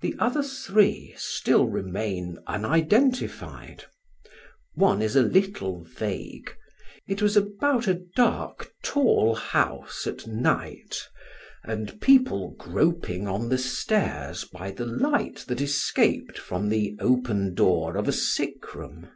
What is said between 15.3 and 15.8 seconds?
that